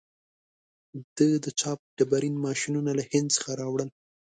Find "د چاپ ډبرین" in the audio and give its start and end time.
1.45-2.35